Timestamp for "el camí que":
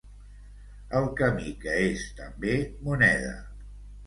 0.99-1.75